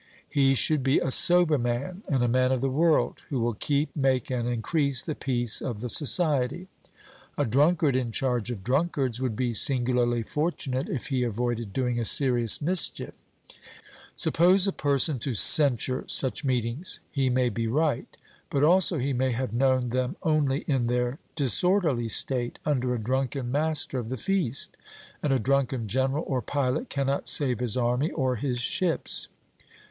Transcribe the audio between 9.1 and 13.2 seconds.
would be singularly fortunate if he avoided doing a serious mischief.